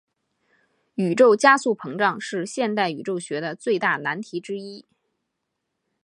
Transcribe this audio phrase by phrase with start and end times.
[0.95, 4.83] 宇宙加速膨胀是现代宇宙学的最大难题之一。